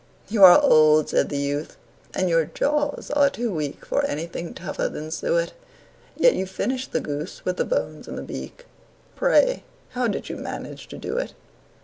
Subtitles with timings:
[0.29, 1.77] "You are old," said the youth,
[2.15, 5.53] "and your jaws are too weak For anything tougher than suet;
[6.17, 8.65] Yet you finished the goose, with the bones and the beak
[9.15, 11.35] Pray, how did you manage to do it?"